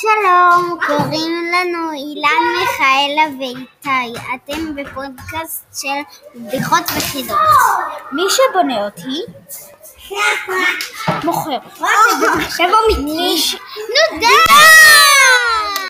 [0.00, 4.18] שלום, קוראים לנו אילן, מיכאלה ואיתי.
[4.34, 7.38] אתם בפודקאסט של בדיחות וחידות.
[8.12, 9.22] מי שבונה אותי
[11.24, 11.58] מוכר.
[12.38, 13.56] מחשב אמיתי.
[13.76, 14.67] נו די!